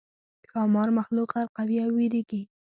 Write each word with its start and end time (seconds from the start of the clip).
ښامار 0.49 0.89
مخلوق 0.99 1.29
غرقوي 1.35 1.77
نو 1.85 1.91
وېرېږي. 1.97 2.41